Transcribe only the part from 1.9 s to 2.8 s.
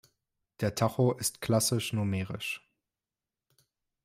numerisch.